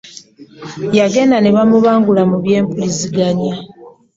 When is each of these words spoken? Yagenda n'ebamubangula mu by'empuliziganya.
Yagenda 0.97 1.37
n'ebamubangula 1.39 2.21
mu 2.29 2.37
by'empuliziganya. 2.43 3.53